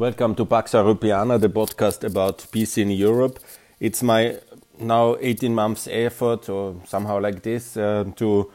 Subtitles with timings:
[0.00, 3.38] Welcome to Pax Europiana, the podcast about peace in Europe.
[3.80, 4.38] It's my
[4.78, 8.50] now 18 months effort, or somehow like this, uh, to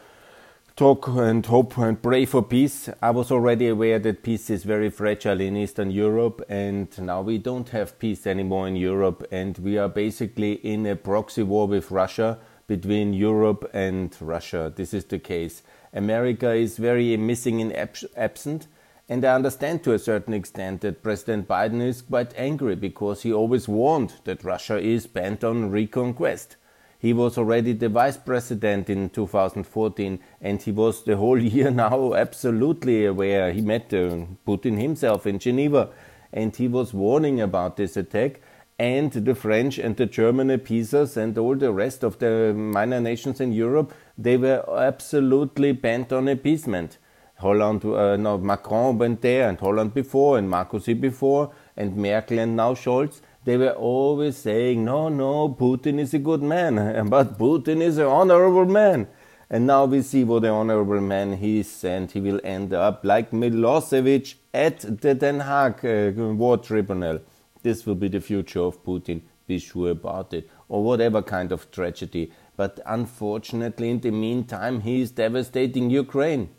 [0.75, 2.89] talk and hope and pray for peace.
[2.99, 7.37] I was already aware that peace is very fragile in Eastern Europe, and now we
[7.37, 11.91] don't have peace anymore in Europe, and we are basically in a proxy war with
[11.91, 14.73] Russia between Europe and Russia.
[14.75, 15.61] This is the case.
[15.93, 17.71] America is very missing and
[18.17, 18.65] absent
[19.07, 23.31] and I understand to a certain extent that President Biden is quite angry because he
[23.31, 26.55] always warned that Russia is bent on reconquest.
[26.97, 32.15] He was already the vice president in 2014 and he was the whole year now
[32.15, 33.51] absolutely aware.
[33.51, 35.89] He met uh, Putin himself in Geneva
[36.33, 38.41] and he was warning about this attack.
[38.79, 43.39] And the French and the German appeasers and all the rest of the minor nations
[43.39, 46.97] in Europe, they were absolutely bent on appeasement.
[47.37, 52.55] Hollande, uh, no, Macron went there, and Hollande before, and Sarkozy before, and Merkel, and
[52.55, 53.19] now Scholz.
[53.43, 56.75] They were always saying, no, no, Putin is a good man,
[57.09, 59.07] but Putin is an honorable man.
[59.49, 63.03] And now we see what an honorable man he is, and he will end up
[63.03, 65.83] like Milosevic at the Den Haag
[66.17, 67.19] uh, War Tribunal.
[67.61, 71.69] This will be the future of Putin, be sure about it, or whatever kind of
[71.69, 72.31] tragedy.
[72.55, 76.49] But unfortunately, in the meantime, he is devastating Ukraine.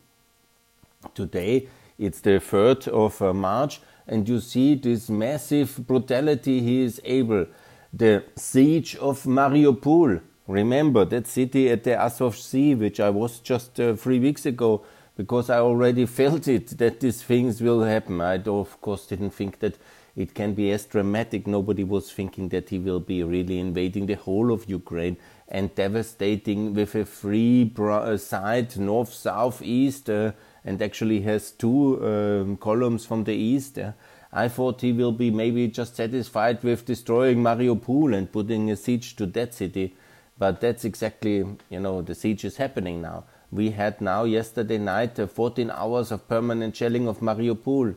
[1.15, 1.69] Today
[1.99, 7.47] it's the 3rd of uh, March, and you see this massive brutality he is able.
[7.93, 10.21] The siege of Mariupol.
[10.47, 14.84] Remember that city at the Azov Sea, which I was just uh, three weeks ago,
[15.17, 18.21] because I already felt it that these things will happen.
[18.21, 19.79] I, of course, didn't think that
[20.15, 21.47] it can be as dramatic.
[21.47, 25.17] Nobody was thinking that he will be really invading the whole of Ukraine
[25.49, 30.11] and devastating with a free uh, side, north, south, east.
[30.11, 30.33] Uh,
[30.67, 33.78] and actually has two um, columns from the east.
[33.78, 33.92] Yeah.
[34.33, 39.14] I thought he will be maybe just satisfied with destroying Mariupol and putting a siege
[39.17, 39.94] to that city,
[40.37, 43.25] but that's exactly you know the siege is happening now.
[43.53, 47.94] We had now yesterday night uh, 14 hours of permanent shelling of Mariupol,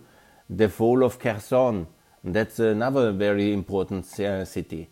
[0.49, 1.87] the fall of Kherson.
[2.23, 4.89] That's another very important uh, city.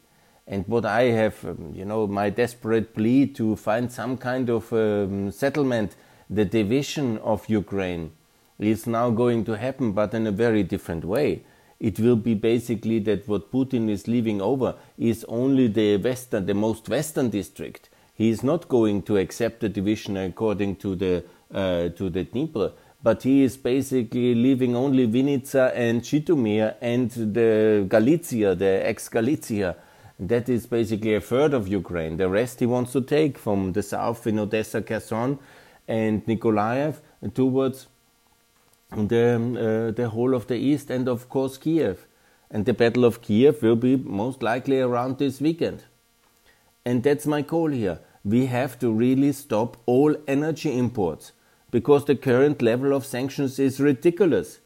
[0.48, 4.72] And what I have, um, you know, my desperate plea to find some kind of
[4.74, 5.96] um, settlement
[6.30, 8.12] the division of Ukraine
[8.60, 11.44] is now going to happen, but in a very different way.
[11.80, 16.56] It will be basically that what Putin is leaving over is only the western, the
[16.56, 17.90] most western district.
[18.16, 21.24] He is not going to accept the division according to the
[21.54, 22.74] uh, to the Dnieper,
[23.04, 29.76] but he is basically leaving only Vinnytsia and Zhytomyr and the Galicia, the ex-Galicia.
[30.20, 32.18] That is basically a third of Ukraine.
[32.18, 35.38] The rest he wants to take from the south in Odessa, Kherson,
[35.88, 37.88] and Nikolaev and towards
[38.92, 42.08] the, uh, the whole of the east and of course Kiev.
[42.50, 45.84] And the Battle of Kiev will be most likely around this weekend.
[46.86, 48.00] And that's my call here.
[48.24, 51.34] We have to really stop all energy imports
[51.72, 54.60] because the current level of sanctions is ridiculous.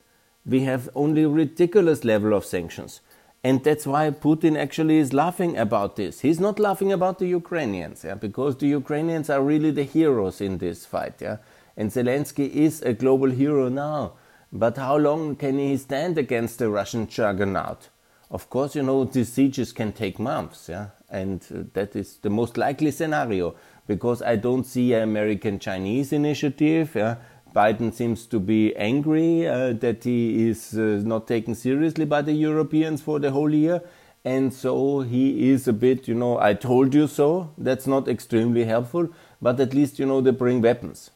[0.46, 3.02] We have only ridiculous level of sanctions.
[3.44, 6.20] And that's why Putin actually is laughing about this.
[6.20, 10.60] He's not laughing about the Ukrainians, yeah, because the Ukrainians are really the heroes in
[10.60, 11.38] this fight, yeah.
[11.76, 14.14] And Zelensky is a global hero now.
[14.54, 17.90] But how long can he stand against the Russian juggernaut?
[18.30, 22.30] Of course, you know, these sieges can take months, yeah, and uh, that is the
[22.30, 23.56] most likely scenario
[23.88, 27.16] because I don't see an American Chinese initiative, yeah,
[27.54, 32.34] Biden seems to be angry uh, that he is uh, not taken seriously by the
[32.34, 33.82] Europeans for the whole year.
[34.24, 37.52] And so he is a bit, you know, I told you so.
[37.58, 39.10] That's not extremely helpful,
[39.42, 41.10] but at least, you know, they bring weapons.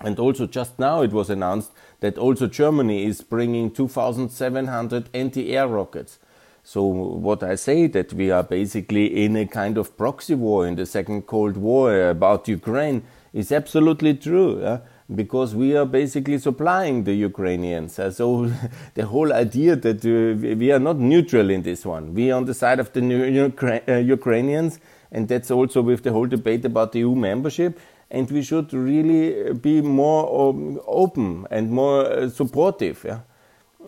[0.00, 5.66] And also, just now it was announced that also Germany is bringing 2,700 anti air
[5.66, 6.20] rockets.
[6.62, 10.76] So, what I say that we are basically in a kind of proxy war in
[10.76, 13.02] the Second Cold War about Ukraine
[13.32, 14.60] is absolutely true.
[14.60, 14.78] Yeah?
[15.14, 17.98] Because we are basically supplying the Ukrainians.
[17.98, 18.50] Uh, so
[18.94, 22.14] the whole idea that uh, we are not neutral in this one.
[22.14, 26.12] We are on the side of the Ukra uh, Ukrainians, and that's also with the
[26.12, 27.78] whole debate about the EU membership.
[28.10, 33.04] And we should really be more um, open and more uh, supportive.
[33.04, 33.20] Yeah?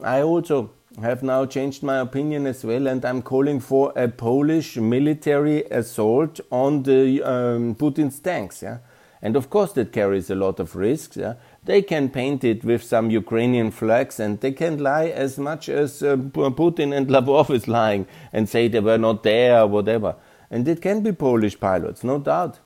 [0.02, 4.76] I also have now changed my opinion as well, and I'm calling for a Polish
[4.76, 8.62] military assault on the um, Putin's tanks.
[8.62, 8.78] Yeah?
[9.22, 11.16] And of course, that carries a lot of risks.
[11.16, 11.34] Yeah?
[11.64, 16.02] They can paint it with some Ukrainian flags and they can lie as much as
[16.02, 20.16] uh, Putin and Lavrov is lying and say they were not there or whatever.
[20.50, 22.58] And it can be Polish pilots, no doubt.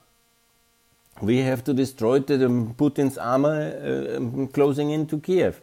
[1.21, 5.61] We have to destroy the, um, Putin's armor uh, um, closing into Kiev.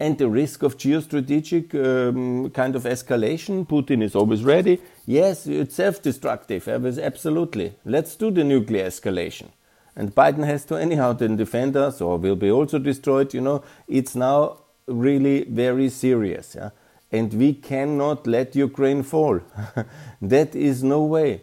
[0.00, 3.66] and the risk of geostrategic um, kind of escalation.
[3.66, 4.80] Putin is always ready.
[5.06, 6.66] Yes, it's self-destructive.
[6.66, 7.74] Absolutely.
[7.84, 9.48] Let's do the nuclear escalation.
[9.96, 13.34] And Biden has to anyhow then defend us or will be also destroyed.
[13.34, 16.54] You know, it's now really very serious.
[16.54, 16.70] Yeah?
[17.12, 19.40] And we cannot let Ukraine fall.
[20.22, 21.42] that is no way.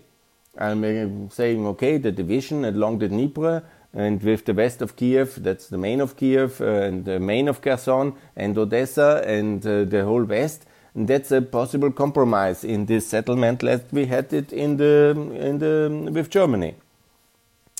[0.57, 3.63] I'm uh, saying, okay, the division along the Dnieper
[3.93, 7.47] and with the west of Kiev, that's the main of Kiev uh, and the main
[7.47, 10.65] of Kherson and Odessa and uh, the whole west.
[10.95, 15.59] And that's a possible compromise in this settlement as we had it in the in
[15.59, 16.75] the with Germany.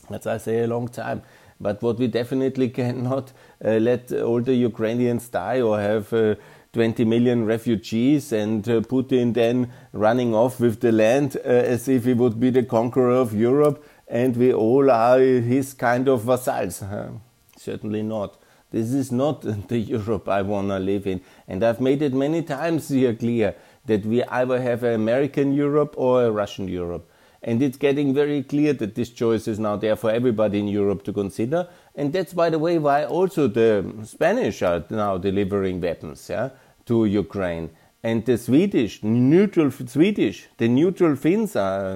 [0.10, 1.22] That's I say a long time.
[1.60, 3.32] But what we definitely cannot
[3.64, 6.36] uh, let all the Ukrainians die or have uh,
[6.74, 12.06] 20 million refugees and uh, Putin then running off with the land uh, as if
[12.06, 16.84] he would be the conqueror of Europe and we all are his kind of vassals.
[17.58, 18.38] certainly not.
[18.72, 21.22] This is not the Europe I want to live in.
[21.48, 23.56] And I've made it many times here clear
[23.86, 27.10] that we either have an American Europe or a Russian Europe.
[27.44, 31.04] And it's getting very clear that this choice is now there for everybody in Europe
[31.04, 31.68] to consider.
[31.96, 36.50] And that's, by the way, why also the Spanish are now delivering weapons yeah,
[36.86, 37.70] to Ukraine.
[38.04, 41.96] And the Swedish, neutral Swedish, the neutral Finns are,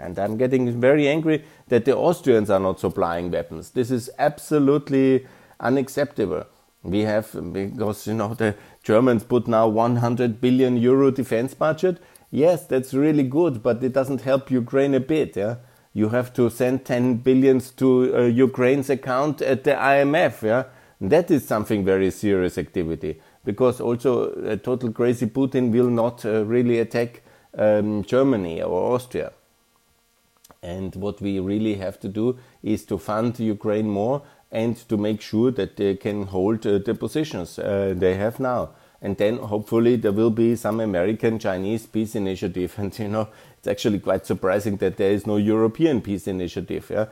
[0.00, 3.70] and I'm getting very angry that the Austrians are not supplying weapons.
[3.70, 5.26] This is absolutely
[5.60, 6.44] unacceptable.
[6.82, 11.98] We have, because, you know, the Germans put now 100 billion euro defense budget.
[12.34, 15.58] Yes, that's really good, but it doesn't help Ukraine a bit, yeah?
[15.92, 20.64] You have to send 10 billions to uh, Ukraine's account at the IMF, yeah?
[21.00, 26.44] That is something very serious activity because also a total crazy Putin will not uh,
[26.44, 27.22] really attack
[27.56, 29.30] um, Germany or Austria.
[30.60, 35.20] And what we really have to do is to fund Ukraine more and to make
[35.20, 38.70] sure that they can hold uh, the positions uh, they have now.
[39.04, 42.74] And then hopefully there will be some American Chinese peace initiative.
[42.78, 43.28] And you know,
[43.58, 46.90] it's actually quite surprising that there is no European peace initiative.
[46.90, 47.06] Yeah?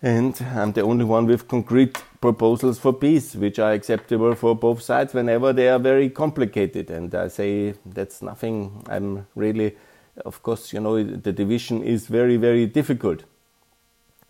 [0.00, 4.80] And I'm the only one with concrete proposals for peace, which are acceptable for both
[4.80, 6.90] sides whenever they are very complicated.
[6.90, 8.82] And I say that's nothing.
[8.88, 9.76] I'm really,
[10.24, 13.24] of course, you know, the division is very, very difficult.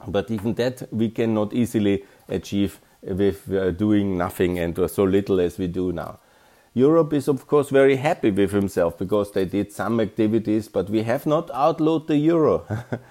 [0.09, 5.57] But even that we cannot easily achieve with uh, doing nothing and so little as
[5.57, 6.19] we do now.
[6.77, 11.05] Europe is of course very happy with himself because they did some activities, but we
[11.05, 12.67] have not outlawed the euro.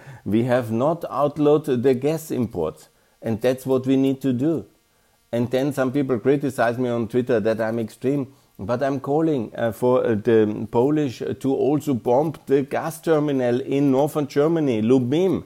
[0.26, 2.90] we have not outlawed the gas imports.
[3.22, 4.66] And that's what we need to do.
[5.32, 8.34] And then some people criticize me on Twitter that I'm extreme.
[8.60, 13.92] But I'm calling uh, for uh, the Polish to also bomb the gas terminal in
[13.92, 15.44] northern Germany, Lubmin.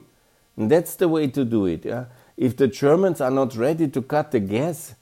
[0.56, 1.84] And that's the way to do it.
[1.84, 2.06] Yeah?
[2.36, 4.94] If the Germans are not ready to cut the gas,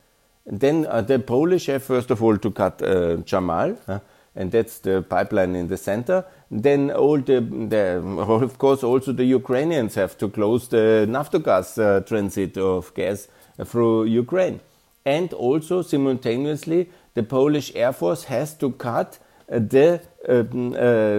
[0.47, 3.99] then uh, the Polish have first of all to cut uh, Yamal, uh,
[4.37, 6.25] and that's the pipeline in the center.
[6.51, 12.01] Then all the, the, of course, also the Ukrainians have to close the Naftogaz uh,
[12.01, 13.29] transit of gas
[13.65, 14.61] through Ukraine,
[15.05, 19.19] and also simultaneously the Polish Air Force has to cut
[19.51, 20.77] uh, the um, uh,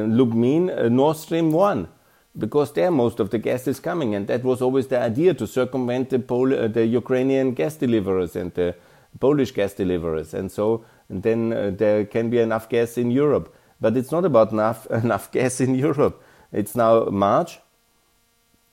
[0.08, 1.90] Lubmin Nord Stream one
[2.38, 5.48] because there most of the gas is coming, and that was always the idea to
[5.48, 8.76] circumvent the, Pol- the Ukrainian gas deliverers and the
[9.20, 13.56] Polish gas deliverers, and so then uh, there can be enough gas in Europe.
[13.80, 16.22] But it's not about enough enough gas in Europe.
[16.52, 17.60] It's now March.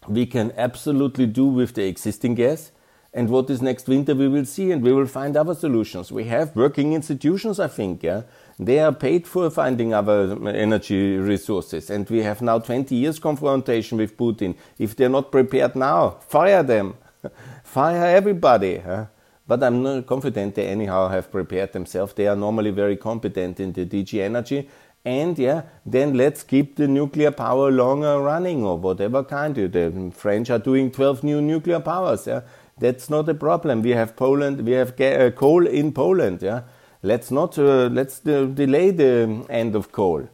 [0.09, 2.73] We can absolutely do with the existing gas.
[3.17, 6.11] And what is next winter, we will see, and we will find other solutions.
[6.11, 8.23] We have working institutions, I think, yeah.
[8.59, 11.91] They are paid for finding other energy resources.
[11.91, 14.57] And we have now 20 years confrontation with Putin.
[14.79, 16.95] If they're not prepared now, fire them.
[17.63, 18.79] fire everybody.
[18.79, 19.07] Huh?
[19.47, 22.15] But I'm not confident they anyhow have prepared themselves.
[22.15, 24.69] They are normally very competent in the DG energy.
[25.05, 29.55] And yeah, then let's keep the nuclear power longer running or whatever kind.
[29.55, 32.27] The French are doing 12 new nuclear powers.
[32.27, 32.41] Yeah,
[32.79, 33.83] that's not a problem.
[33.83, 36.41] We have Poland, we have uh, coal in Poland.
[36.41, 36.63] Yeah,
[37.03, 40.27] let's not uh, let's uh, delay the end of coal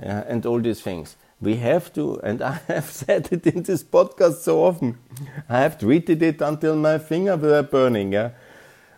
[0.00, 0.22] yeah?
[0.28, 1.16] and all these things.
[1.40, 4.98] We have to, and I have said it in this podcast so often.
[5.48, 8.12] I have tweeted it until my fingers were burning.
[8.12, 8.30] Yeah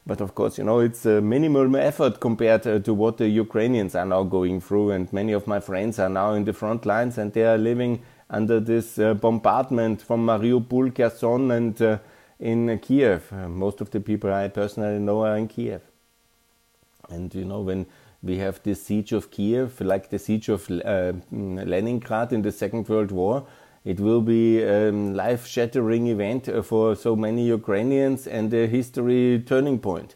[0.06, 3.94] but of course, you know, it's a minimal effort compared uh, to what the Ukrainians
[3.94, 4.90] are now going through.
[4.90, 8.02] And many of my friends are now in the front lines and they are living
[8.28, 11.98] under this uh, bombardment from Mariupol, Kherson, and uh,
[12.38, 13.32] in Kiev.
[13.32, 15.80] Uh, most of the people I personally know are in Kiev.
[17.08, 17.86] And, you know, when
[18.22, 22.88] we have the siege of Kiev, like the siege of uh, Leningrad in the Second
[22.88, 23.46] World War,
[23.84, 29.42] it will be a life shattering event uh, for so many Ukrainians and a history
[29.44, 30.14] turning point.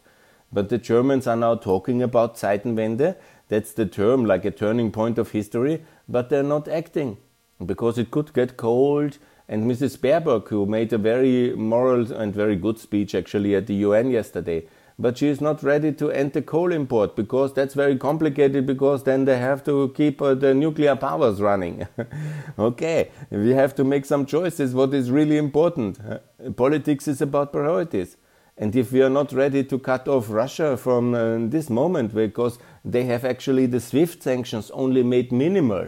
[0.51, 3.15] But the Germans are now talking about Zeitenwende.
[3.47, 7.17] That's the term, like a turning point of history, but they're not acting
[7.63, 9.19] because it could get cold.
[9.47, 9.97] And Mrs.
[9.97, 14.65] Baerbock, who made a very moral and very good speech actually at the UN yesterday,
[14.99, 19.03] but she is not ready to end the coal import because that's very complicated because
[19.03, 21.87] then they have to keep uh, the nuclear powers running.
[22.59, 25.97] okay, we have to make some choices what is really important.
[26.57, 28.17] politics is about priorities.
[28.57, 32.59] And if we are not ready to cut off Russia from uh, this moment because
[32.83, 35.87] they have actually the SWIFT sanctions only made minimal,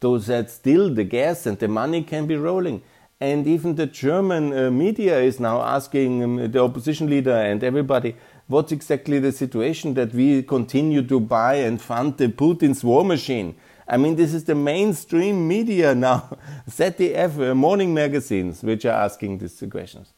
[0.00, 2.82] so that still the gas and the money can be rolling.
[3.20, 8.16] And even the German uh, media is now asking um, the opposition leader and everybody
[8.46, 13.54] what's exactly the situation that we continue to buy and fund the Putin's war machine.
[13.88, 16.36] I mean, this is the mainstream media now,
[16.70, 20.12] ZDF, uh, morning magazines, which are asking these questions.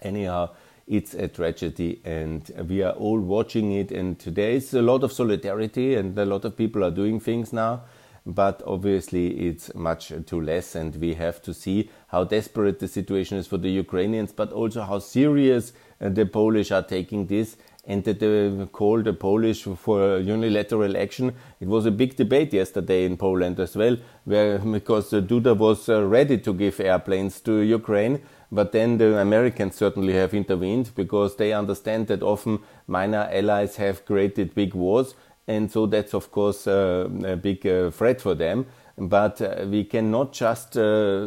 [0.00, 0.50] Anyhow,
[0.86, 3.90] it's a tragedy and we are all watching it.
[3.90, 7.52] And today is a lot of solidarity and a lot of people are doing things
[7.52, 7.82] now.
[8.24, 13.36] But obviously, it's much too less, and we have to see how desperate the situation
[13.36, 15.72] is for the Ukrainians, but also how serious
[16.10, 21.34] the Polish are taking this and that they call the Polish for unilateral action.
[21.60, 26.04] It was a big debate yesterday in Poland as well, where because Duda was uh,
[26.04, 28.20] ready to give airplanes to Ukraine,
[28.52, 34.04] but then the Americans certainly have intervened because they understand that often minor allies have
[34.04, 35.16] created big wars,
[35.48, 38.66] and so that's of course uh, a big uh, threat for them
[39.08, 41.26] but uh, we cannot just uh,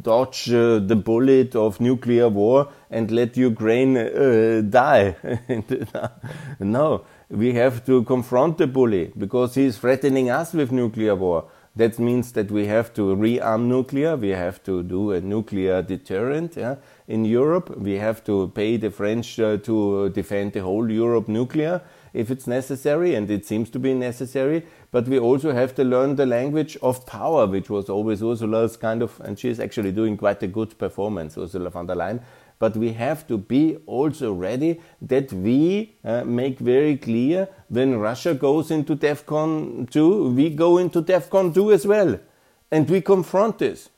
[0.00, 3.94] dodge uh, the bullet of nuclear war and let Ukraine
[4.70, 5.16] die.
[6.60, 11.46] no, we have to confront the bully because he is threatening us with nuclear war.
[11.76, 16.56] That means that we have to rearm nuclear, we have to do a nuclear deterrent
[16.56, 21.28] yeah, in Europe, we have to pay the French uh, to defend the whole Europe
[21.28, 21.82] nuclear
[22.14, 24.64] if it's necessary, and it seems to be necessary.
[24.90, 29.02] But we also have to learn the language of power, which was always Ursula's kind
[29.02, 32.22] of, and she is actually doing quite a good performance, Ursula von der Leyen.
[32.60, 38.32] But we have to be also ready that we uh, make very clear when Russia
[38.32, 42.18] goes into DEFCON 2, we go into DEFCON 2 as well.
[42.70, 43.90] And we confront this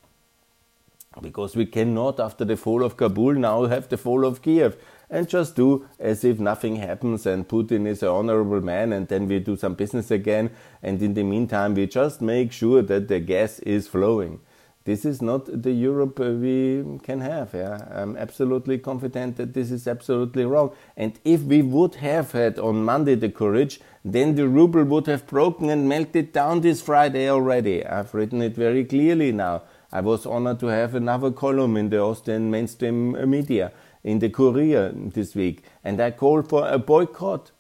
[1.23, 4.77] because we cannot, after the fall of Kabul, now have the fall of Kiev
[5.09, 9.29] and just do as if nothing happens and Putin is an honorable man and then
[9.29, 10.51] we do some business again
[10.83, 14.41] and in the meantime we just make sure that the gas is flowing.
[14.87, 17.55] This is not the Europe uh, we can have.
[17.55, 17.89] Yeah?
[17.91, 20.71] I'm absolutely confident that this is absolutely wrong.
[20.97, 25.27] And if we would have had on Monday the courage, then the ruble would have
[25.27, 27.85] broken and melted down this Friday already.
[27.85, 29.63] I've written it very clearly now.
[29.93, 35.13] I was honored to have another column in the Austrian mainstream media in the Kurier
[35.13, 37.51] this week, and I call for a boycott,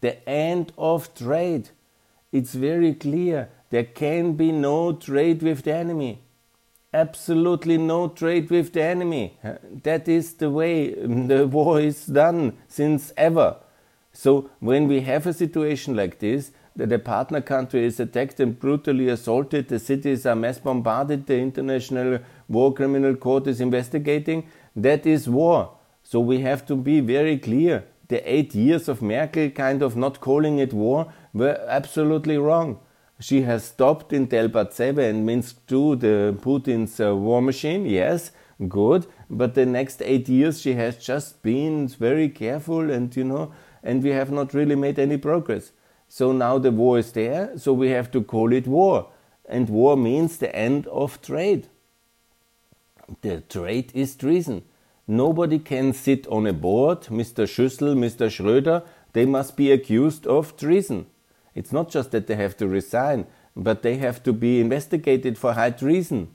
[0.00, 1.70] the end of trade.
[2.32, 6.22] It's very clear there can be no trade with the enemy.
[6.92, 9.38] Absolutely no trade with the enemy.
[9.82, 13.56] That is the way the war is done since ever.
[14.12, 18.58] So when we have a situation like this, that a partner country is attacked and
[18.58, 25.06] brutally assaulted, the cities are mass bombarded, the International War Criminal Court is investigating, that
[25.06, 25.76] is war.
[26.02, 27.84] So we have to be very clear.
[28.08, 32.80] The eight years of Merkel kind of not calling it war were absolutely wrong.
[33.20, 38.32] She has stopped in Debaltseve and Minsk II the Putin's uh, war machine, yes,
[38.68, 43.52] good, but the next eight years she has just been very careful and you know,
[43.82, 45.70] and we have not really made any progress.
[46.16, 49.08] So now the war is there, so we have to call it war.
[49.48, 51.66] And war means the end of trade.
[53.22, 54.62] The trade is treason.
[55.08, 57.48] Nobody can sit on a board, Mr.
[57.48, 58.28] Schüssel, Mr.
[58.28, 61.06] Schröder, they must be accused of treason.
[61.52, 65.54] It's not just that they have to resign, but they have to be investigated for
[65.54, 66.28] high treason.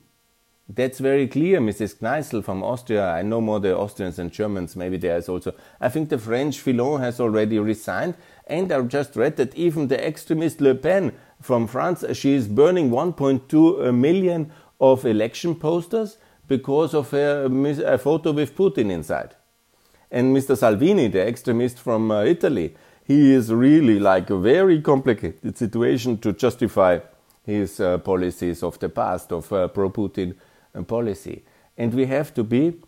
[0.71, 1.95] That's very clear, Mrs.
[1.95, 3.09] Kneißl from Austria.
[3.09, 5.55] I know more the Austrians and Germans, maybe there is also.
[5.81, 8.13] I think the French Fillon has already resigned,
[8.49, 12.89] and I just read that even the extremist Le Pen from France, she is burning
[12.89, 17.45] 1.2 million of election posters because of a,
[17.85, 19.35] a photo with Putin inside.
[20.11, 20.57] And Mr.
[20.57, 22.75] Salvini, the extremist from uh, Italy,
[23.05, 26.99] he is really like a very complicated situation to justify
[27.45, 30.35] his uh, policies of the past, of uh, pro Putin
[30.75, 31.43] uh, policy.
[31.77, 32.81] And we have to be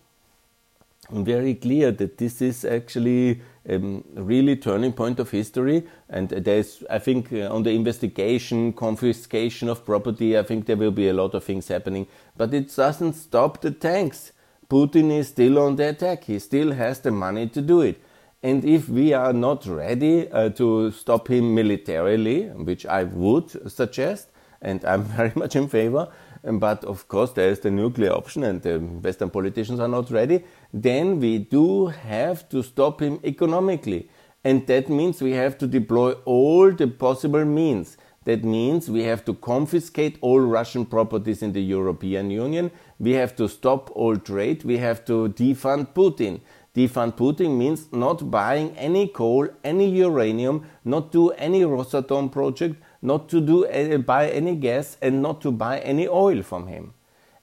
[1.12, 5.88] very clear that this is actually um, really turning point of history.
[6.10, 10.92] And there's, I think, uh, on the investigation, confiscation of property, I think there will
[10.92, 12.08] be a lot of things happening.
[12.36, 14.32] But it doesn't stop the tanks.
[14.70, 16.24] Putin is still on the attack.
[16.24, 18.02] He still has the money to do it.
[18.44, 24.30] And if we are not ready uh, to stop him militarily, which I would suggest,
[24.62, 26.08] and I'm very much in favor,
[26.44, 30.44] but of course there is the nuclear option and the Western politicians are not ready,
[30.74, 34.10] then we do have to stop him economically.
[34.44, 37.98] And that means we have to deploy all the possible means.
[38.24, 42.72] That means we have to confiscate all Russian properties in the European Union.
[43.00, 44.64] We have to stop all trade.
[44.64, 46.42] We have to defund Putin.
[46.76, 53.28] Defund Putin means not buying any coal, any uranium, not do any Rosatom project, not
[53.30, 56.94] to do uh, buy any gas, and not to buy any oil from him.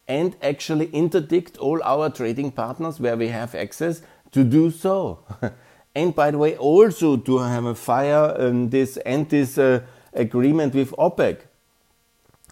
[0.09, 4.01] And actually interdict all our trading partners where we have access
[4.33, 5.21] to do so.
[5.95, 9.83] and by the way, also to have a fire and this and this uh,
[10.15, 11.41] agreement with OPEC.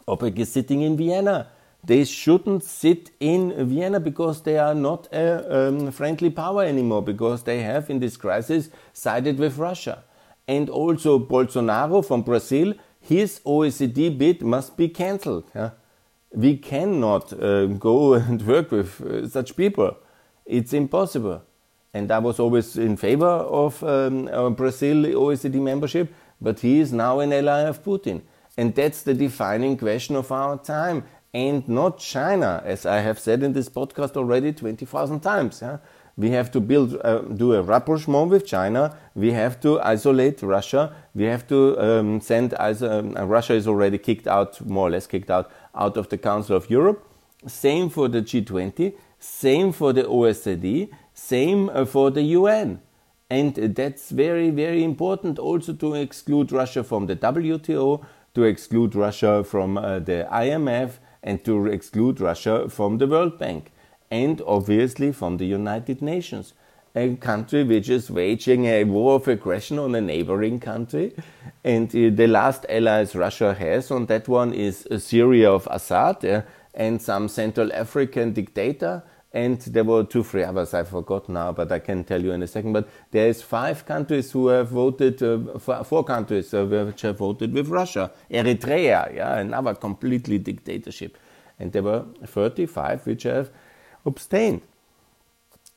[0.07, 1.49] OPEC is sitting in Vienna
[1.87, 7.45] they shouldn't sit in Vienna because they are not a um, friendly power anymore, because
[7.45, 10.03] they have in this crisis sided with Russia.
[10.49, 15.49] And also Bolsonaro from Brazil, his OECD bid must be cancelled.
[15.55, 15.71] Yeah?
[16.35, 19.97] We cannot uh, go and work with uh, such people.
[20.45, 21.42] It's impossible.
[21.95, 27.21] And I was always in favor of um, Brazil OECD membership, but he is now
[27.21, 28.21] an ally of Putin.
[28.59, 31.04] And that's the defining question of our time
[31.37, 35.61] and not China, as I have said in this podcast already 20,000 times.
[35.61, 35.78] Yeah?
[36.16, 38.97] We have to build, uh, do a rapprochement with China.
[39.14, 40.95] We have to isolate Russia.
[41.14, 45.30] We have to um, send, um, Russia is already kicked out, more or less kicked
[45.30, 47.06] out, out of the Council of Europe.
[47.47, 48.95] Same for the G20.
[49.18, 50.90] Same for the OECD.
[51.14, 52.80] Same uh, for the UN.
[53.28, 58.04] And that's very, very important also to exclude Russia from the WTO,
[58.35, 63.73] to exclude Russia from uh, the IMF, and to exclude Russia from the World Bank
[64.11, 66.54] and obviously from the United Nations.
[66.97, 71.12] A country which is waging a war of aggression on a neighboring country.
[71.62, 76.41] And uh, the last allies Russia has on that one is Syria of Assad uh,
[76.73, 79.03] and some Central African dictator.
[79.35, 82.42] And there were two, three others I forgot now, but I can tell you in
[82.42, 82.73] a second.
[82.73, 87.53] But there is five countries who have voted, uh, four countries uh, which have voted
[87.53, 88.11] with Russia.
[88.31, 91.18] Eritrea, yeah, another completely dictatorship.
[91.59, 93.51] And there were 35 which have
[94.07, 94.62] abstained.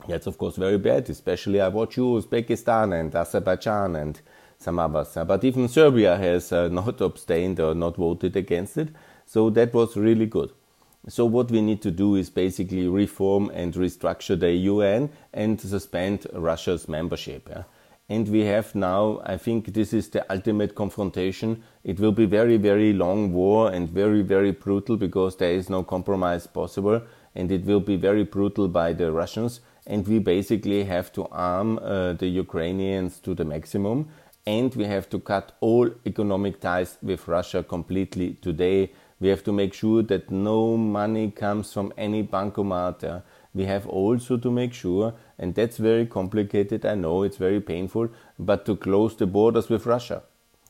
[0.10, 4.20] That's of course very bad, especially I watch you, Uzbekistan and Azerbaijan and
[4.58, 5.16] some others.
[5.28, 8.90] But even Serbia has uh, not abstained or not voted against it.
[9.26, 10.52] So that was really good.
[11.08, 16.28] So what we need to do is basically reform and restructure the UN and suspend
[16.34, 17.48] Russia's membership.
[17.50, 17.64] Yeah?
[18.10, 21.64] And we have now, I think this is the ultimate confrontation.
[21.84, 25.84] It will be very, very long war and very, very brutal because there is no
[25.84, 27.02] compromise possible.
[27.36, 29.62] And it will be very brutal by the Russians.
[29.90, 34.08] And we basically have to arm uh, the Ukrainians to the maximum.
[34.46, 39.52] And we have to cut all economic ties with Russia completely today we have to
[39.52, 43.04] make sure that no money comes from any bankomat.
[43.04, 43.22] Yeah?
[43.54, 48.10] We have also to make sure, and that's very complicated, I know it's very painful,
[48.38, 50.24] but to close the borders with Russia.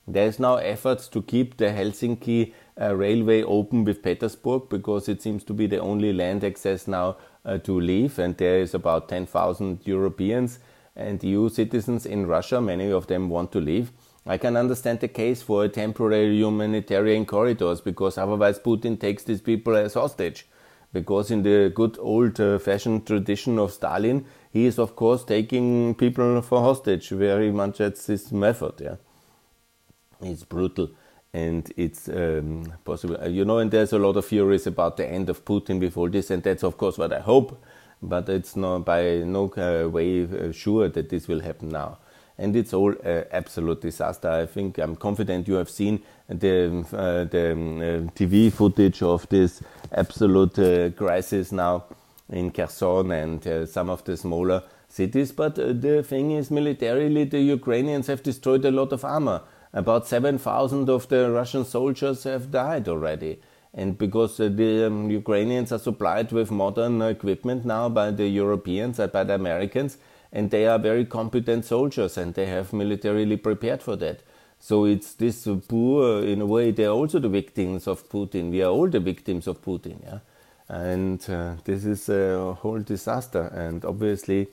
[0.08, 5.22] There is now efforts to keep the Helsinki uh, railway open with Petersburg because it
[5.22, 9.10] seems to be the only land access now uh, to leave, and there is about
[9.10, 10.60] 10,000 Europeans
[10.96, 12.62] and EU citizens in Russia.
[12.62, 13.92] Many of them want to leave.
[14.26, 19.42] I can understand the case for a temporary humanitarian corridors because otherwise Putin takes these
[19.42, 20.48] people as hostage.
[20.92, 25.96] Because in the good old uh, fashioned tradition of Stalin, he is of course taking
[25.96, 27.10] people for hostage.
[27.10, 28.74] Very much at this method.
[28.82, 28.96] Yeah,
[30.22, 30.90] it's brutal
[31.34, 33.18] and it's um, possible.
[33.22, 35.98] Uh, you know, and there's a lot of theories about the end of Putin with
[35.98, 37.62] all this, and that's of course what I hope.
[38.02, 41.98] But it's not by no uh, way uh, sure that this will happen now
[42.40, 44.30] and it's all uh, absolute disaster.
[44.30, 47.84] I think I'm confident you have seen the uh, the um, uh,
[48.16, 49.62] TV footage of this
[49.92, 51.84] absolute crisis now
[52.30, 55.32] in Kherson and some of the smaller cities.
[55.34, 59.42] But the thing is, militarily, the Ukrainians have destroyed a lot of armor.
[59.74, 63.40] About 7,000 of the Russian soldiers have died already.
[63.74, 69.12] And because the um, Ukrainians are supplied with modern equipment now by the Europeans and
[69.12, 69.98] by the Americans,
[70.32, 74.22] and they are very competent soldiers and they have militarily prepared for that.
[74.60, 78.52] So it's this poor, in a way, they're also the victims of Putin.
[78.52, 80.20] We are all the victims of Putin, yeah.
[80.68, 83.44] And uh, this is a whole disaster.
[83.54, 84.48] And obviously,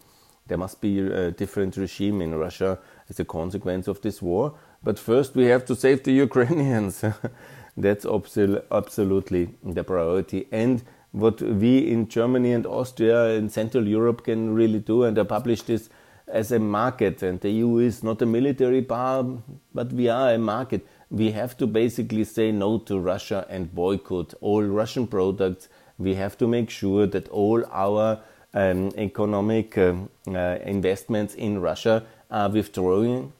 [0.46, 2.79] there must be a different regime in Russia
[3.11, 4.55] as a consequence of this war.
[4.87, 7.05] But first, we have to save the Ukrainians.
[7.77, 10.46] That's absolutely the priority.
[10.53, 15.03] And what we in Germany and Austria and Central Europe can really do.
[15.03, 15.90] And I published this
[16.29, 19.25] as a market, and the EU is not a military power,
[19.75, 20.87] but we are a market.
[21.11, 25.68] We have to basically say no to Russia and boycott all Russian products.
[25.99, 28.20] We have to make sure that all our
[28.55, 33.33] um, economic um, uh, investments in Russia are withdrawing.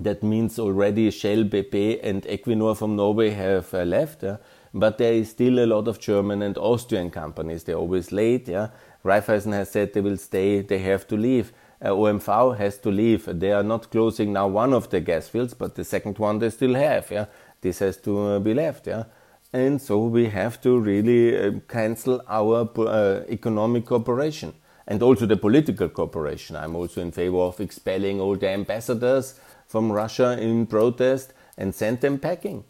[0.00, 4.24] That means already Shell, BP, and Equinor from Norway have uh, left.
[4.24, 4.38] Uh,
[4.74, 7.64] but there is still a lot of German and Austrian companies.
[7.64, 8.48] They're always late.
[8.48, 8.68] Yeah,
[9.04, 10.62] Raiffeisen has said they will stay.
[10.62, 11.52] They have to leave.
[11.80, 13.28] Uh, OMV has to leave.
[13.38, 16.50] They are not closing now one of the gas fields, but the second one they
[16.50, 17.10] still have.
[17.10, 17.26] Yeah,
[17.60, 18.86] this has to uh, be left.
[18.86, 19.04] Yeah,
[19.52, 24.54] and so we have to really uh, cancel our uh, economic cooperation
[24.86, 26.56] and also the political cooperation.
[26.56, 29.38] I'm also in favor of expelling all the ambassadors
[29.72, 32.62] from Russia in protest and send them packing.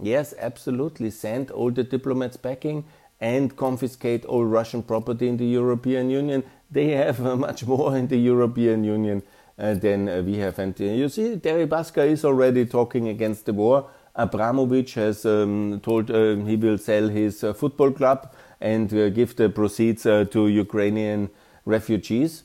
[0.00, 1.10] Yes, absolutely.
[1.10, 2.84] Send all the diplomats packing
[3.20, 6.44] and confiscate all Russian property in the European Union.
[6.70, 9.22] They have uh, much more in the European Union
[9.58, 10.60] uh, than uh, we have.
[10.60, 13.90] And uh, you see, Deripaska is already talking against the war.
[14.14, 19.48] Abramovich has um, told uh, he will sell his uh, football club and give the
[19.48, 21.28] proceeds to Ukrainian
[21.66, 22.44] refugees.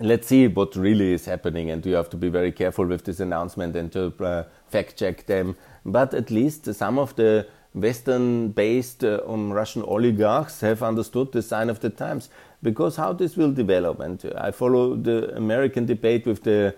[0.00, 3.20] Let's see what really is happening, and you have to be very careful with this
[3.20, 9.20] announcement and to fact check them but at least some of the Western based uh,
[9.26, 12.30] um, Russian oligarchs have understood the sign of the times.
[12.62, 16.74] Because how this will develop, and I follow the American debate with the,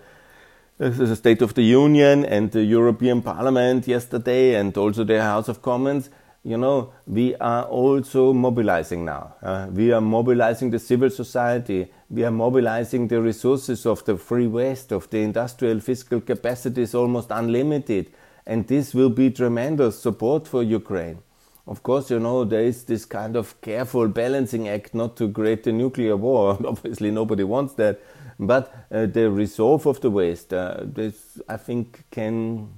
[0.79, 5.47] uh, the State of the Union and the European Parliament yesterday, and also the House
[5.47, 6.09] of Commons.
[6.43, 9.35] You know, we are also mobilizing now.
[9.41, 11.91] Uh, we are mobilizing the civil society.
[12.09, 16.95] We are mobilizing the resources of the free West, of the industrial fiscal capacity is
[16.95, 18.11] almost unlimited
[18.47, 21.19] and this will be tremendous support for Ukraine.
[21.67, 25.67] Of course, you know, there is this kind of careful balancing act not to create
[25.67, 26.57] a nuclear war.
[26.65, 27.99] Obviously, nobody wants that.
[28.39, 32.69] But uh, the resolve of the West, uh, this, I think, can,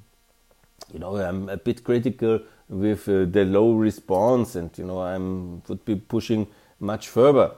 [0.91, 5.17] you know, I'm a bit critical with uh, the low response, and, you know, I
[5.17, 6.47] would be pushing
[6.79, 7.51] much further.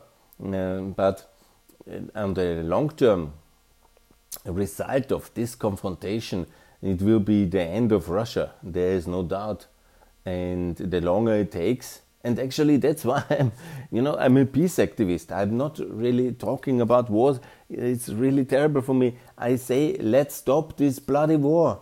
[0.44, 1.32] Uh, but
[1.92, 3.34] uh, on the long term
[4.46, 6.48] result of this confrontation
[6.82, 8.54] it will be the end of Russia.
[8.64, 9.68] There is no doubt.
[10.26, 13.52] And the longer it takes, and actually that's why I'm,
[13.92, 15.32] you know, I'm a peace activist.
[15.32, 17.40] I'm not really talking about wars.
[17.70, 19.18] It's really terrible for me.
[19.38, 21.80] I say, let's stop this bloody war.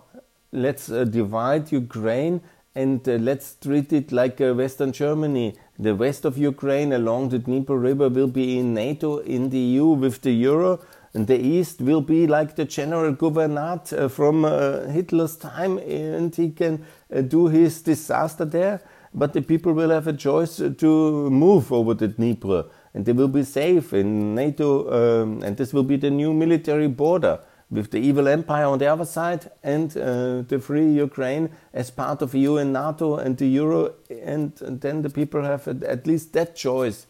[0.52, 2.42] Let's uh, divide Ukraine
[2.76, 5.56] and uh, let's treat it like uh, Western Germany.
[5.78, 9.88] The west of Ukraine along the Dnieper River will be in NATO, in the EU
[9.88, 10.80] with the euro
[11.14, 16.36] and the East will be like the general gouverneur uh, from uh, Hitler's time, and
[16.36, 18.82] he can uh, do his disaster there.
[19.12, 23.28] But the people will have a choice to move over the Dnieper, and they will
[23.28, 27.40] be safe in NATO, um, and this will be the new military border
[27.72, 32.22] with the evil empire on the other side and uh, the free Ukraine as part
[32.22, 36.34] of EU and NATO and the euro, and, and then the people have at least
[36.34, 37.06] that choice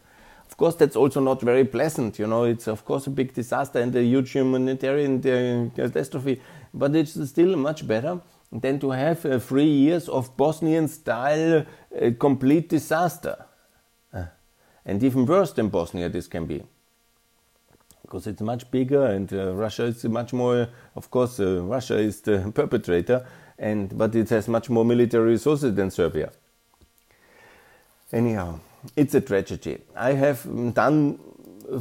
[0.49, 2.17] of course, that's also not very pleasant.
[2.17, 6.41] You know, it's of course a big disaster and a huge humanitarian uh, catastrophe,
[6.73, 8.19] but it's still much better
[8.51, 13.45] than to have uh, three years of Bosnian-style uh, complete disaster.
[14.11, 14.25] Uh,
[14.85, 16.63] and even worse than Bosnia, this can be.
[18.09, 22.21] Because it's much bigger and uh, Russia is much more, of course, uh, Russia is
[22.21, 23.23] the perpetrator,
[23.59, 26.31] and but it has much more military resources than Serbia.
[28.11, 28.61] Anyhow,
[28.95, 29.77] it's a tragedy.
[29.95, 30.43] I have
[30.73, 31.19] done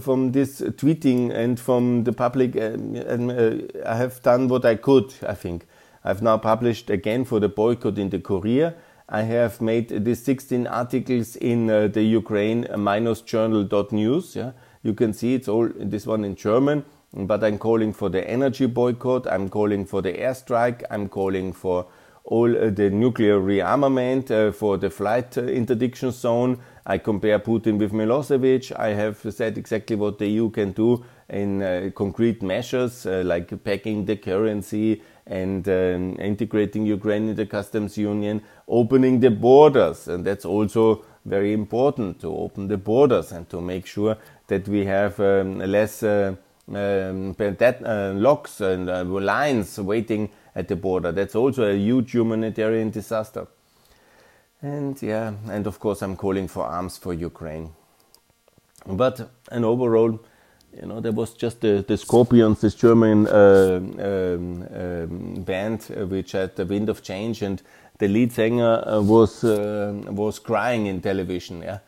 [0.01, 5.15] from this tweeting and from the public, uh, uh, I have done what I could,
[5.27, 5.67] I think.
[6.05, 8.75] I've now published again for the boycott in the Kurier.
[9.09, 14.37] I have made these 16 articles in uh, the Ukraine-journal.news.
[14.37, 14.53] Yeah?
[14.83, 18.67] You can see it's all this one in German, but I'm calling for the energy
[18.67, 21.87] boycott, I'm calling for the airstrike, I'm calling for
[22.29, 26.59] all uh, the nuclear rearmament uh, for the flight uh, interdiction zone.
[26.85, 28.79] I compare Putin with Milosevic.
[28.79, 33.63] I have said exactly what the EU can do in uh, concrete measures uh, like
[33.65, 40.09] packing the currency and um, integrating Ukraine in the customs union, opening the borders.
[40.09, 44.17] And that's also very important to open the borders and to make sure
[44.49, 46.35] that we have um, less uh,
[46.69, 47.81] um, that,
[48.15, 48.87] locks and
[49.25, 51.13] lines waiting at the border.
[51.13, 53.47] That's also a huge humanitarian disaster.
[54.61, 57.71] And yeah, and of course, I'm calling for arms for Ukraine.
[58.87, 60.19] But an overall,
[60.75, 66.07] you know, there was just the, the Scorpions, this German uh, um, um, band, uh,
[66.07, 67.63] which had the wind of change, and
[67.99, 71.63] the lead singer uh, was uh, was crying in television.
[71.63, 71.79] Yeah,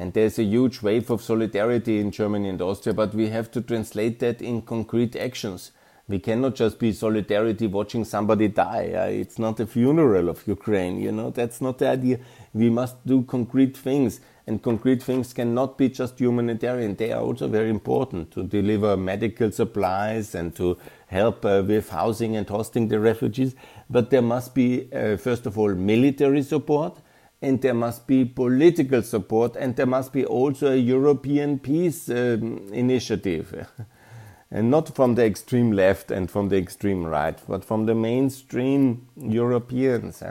[0.00, 3.60] And there's a huge wave of solidarity in Germany and Austria, but we have to
[3.60, 5.72] translate that in concrete actions.
[6.08, 8.84] We cannot just be solidarity watching somebody die.
[9.20, 12.18] It's not a funeral of Ukraine, you know, that's not the idea.
[12.54, 16.96] We must do concrete things, and concrete things cannot be just humanitarian.
[16.96, 22.36] They are also very important to deliver medical supplies and to help uh, with housing
[22.36, 23.54] and hosting the refugees.
[23.90, 27.02] But there must be, uh, first of all, military support
[27.42, 32.68] and there must be political support, and there must be also a European peace um,
[32.72, 33.66] initiative.
[34.50, 39.06] and not from the extreme left and from the extreme right, but from the mainstream
[39.16, 40.22] Europeans.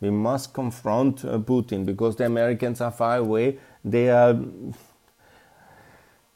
[0.00, 3.58] We must confront uh, Putin because the Americans are far away.
[3.84, 4.38] They are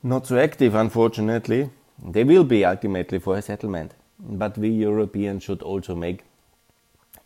[0.02, 1.70] not so active, unfortunately.
[2.02, 3.94] They will be ultimately for a settlement.
[4.18, 6.24] But we Europeans should also make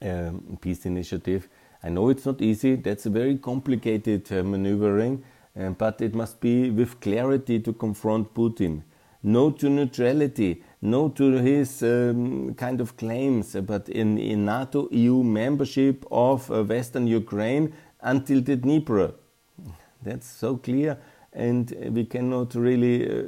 [0.00, 1.48] a um, peace initiative
[1.84, 5.22] I know it's not easy, that's a very complicated uh, maneuvering,
[5.54, 8.84] uh, but it must be with clarity to confront Putin.
[9.22, 15.22] No to neutrality, no to his um, kind of claims, but in, in NATO EU
[15.22, 19.12] membership of uh, Western Ukraine until the Dnieper.
[20.02, 20.96] That's so clear,
[21.34, 23.24] and we cannot really uh,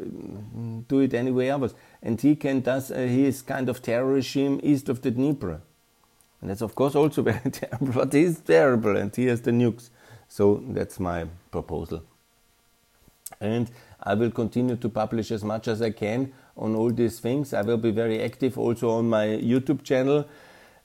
[0.88, 1.74] do it anywhere else.
[2.02, 5.60] And he can does uh, his kind of terror regime east of the Dnieper.
[6.40, 9.90] And that's, of course, also very terrible, but he's terrible and he has the nukes.
[10.28, 12.02] So that's my proposal.
[13.40, 13.70] And
[14.02, 17.52] I will continue to publish as much as I can on all these things.
[17.52, 20.26] I will be very active also on my YouTube channel.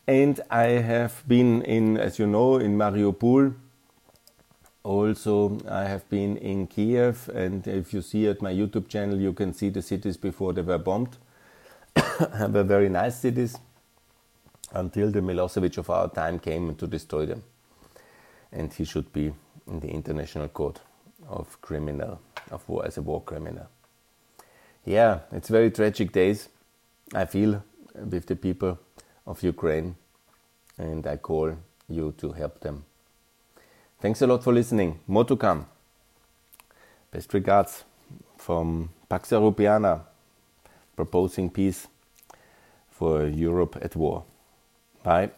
[0.07, 3.53] And I have been in, as you know, in Mariupol.
[4.83, 7.29] Also, I have been in Kiev.
[7.29, 10.63] And if you see at my YouTube channel, you can see the cities before they
[10.63, 11.17] were bombed.
[11.95, 13.57] they were very nice cities
[14.71, 17.43] until the Milosevic of our time came to destroy them.
[18.51, 19.33] And he should be
[19.67, 20.79] in the International Court
[21.29, 23.67] of Criminal, of war, as a war criminal.
[24.85, 26.49] Yeah, it's very tragic days.
[27.13, 28.79] I feel with the people
[29.27, 29.95] of Ukraine,
[30.77, 31.55] and I call
[31.87, 32.85] you to help them.
[33.99, 34.99] Thanks a lot for listening.
[35.07, 35.67] More to come.
[37.11, 37.83] Best regards
[38.37, 40.01] from Pax Europiana,
[40.95, 41.87] proposing peace
[42.89, 44.23] for Europe at war.
[45.03, 45.31] Bye.